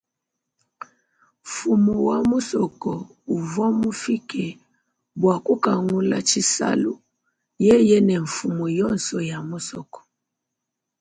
Mfumu 1.43 1.93
wa 2.07 2.17
musoko 2.31 2.91
uvwa 3.35 3.67
mufike 3.79 4.45
bwa 5.19 5.35
kukangula 5.45 6.17
tshisalu 6.27 6.91
yeye 7.65 7.97
ne 8.07 8.15
mfumu 8.25 8.65
yonso 8.79 9.17
ya 9.29 9.37
musoko. 9.49 9.99